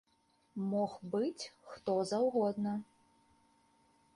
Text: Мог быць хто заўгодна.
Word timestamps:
Мог 0.69 0.95
быць 1.15 1.43
хто 1.73 1.99
заўгодна. 2.13 2.73